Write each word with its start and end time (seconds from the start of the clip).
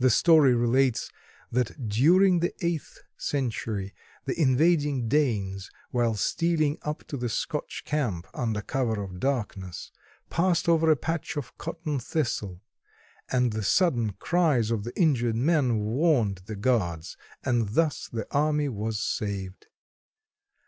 The 0.00 0.10
story 0.10 0.56
relates 0.56 1.08
that 1.52 1.88
during 1.88 2.40
the 2.40 2.52
eighth 2.66 2.98
century 3.16 3.94
the 4.24 4.36
invading 4.36 5.06
Danes, 5.06 5.70
while 5.92 6.14
stealing 6.16 6.78
up 6.82 7.04
to 7.06 7.16
the 7.16 7.28
Scotch 7.28 7.84
camp 7.86 8.26
under 8.34 8.60
cover 8.60 9.00
of 9.00 9.20
darkness, 9.20 9.92
passed 10.30 10.68
over 10.68 10.90
a 10.90 10.96
patch 10.96 11.36
of 11.36 11.56
cotton 11.58 12.00
thistle, 12.00 12.60
and 13.30 13.52
the 13.52 13.62
sudden 13.62 14.14
cries 14.14 14.72
of 14.72 14.82
the 14.82 15.00
injured 15.00 15.36
men 15.36 15.78
warned 15.78 16.38
the 16.46 16.56
guards, 16.56 17.16
and 17.44 17.68
thus 17.76 18.08
the 18.08 18.26
army 18.32 18.68
was 18.68 18.98
saved. 19.00 19.68